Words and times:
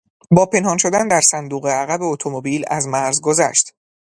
با 0.31 0.45
پنهان 0.45 0.77
شدن 0.77 1.07
در 1.07 1.21
صندوق 1.21 1.67
عقب 1.67 2.01
اتومبیل 2.01 2.65
از 2.67 2.87
مرز 2.87 3.21
گذشت. 3.21 3.73